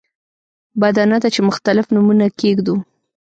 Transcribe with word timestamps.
بده 0.81 1.03
نه 1.11 1.17
ده 1.21 1.27
چې 1.35 1.41
مختلف 1.49 1.85
نومونه 1.93 2.25
کېږدو. 2.39 2.75